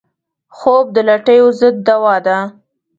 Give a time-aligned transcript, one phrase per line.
[0.57, 2.37] خوب د لټیو ضد دوا ده